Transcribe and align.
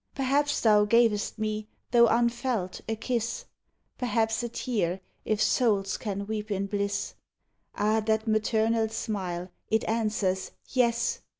I'erhaps 0.17 0.61
thou 0.61 0.83
gavest 0.85 1.37
me. 1.37 1.67
though 1.91 2.07
unfelt, 2.07 2.81
a 2.89 2.95
kiss; 2.95 3.45
Perhaps 3.99 4.41
a 4.41 4.49
tear, 4.49 4.99
if 5.25 5.39
souls 5.39 5.95
can 5.97 6.25
weep 6.25 6.49
in 6.49 6.65
bliss 6.65 7.13
Ah. 7.75 7.99
that 7.99 8.27
maternal 8.27 8.89
smile! 8.89 9.51
it 9.69 9.83
answers 9.87 10.53
Yes. 10.69 11.21